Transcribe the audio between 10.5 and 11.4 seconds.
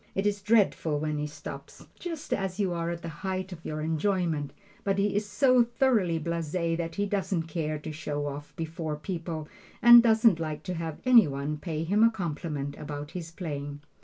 to have any